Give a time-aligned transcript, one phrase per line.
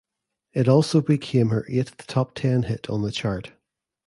[0.53, 3.51] It also became her eighth top ten hit on the chart.